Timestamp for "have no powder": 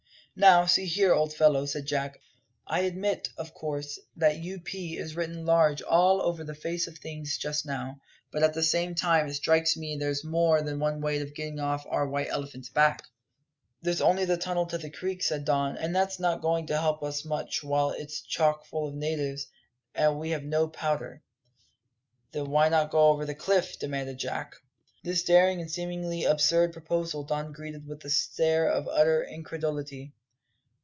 20.29-21.21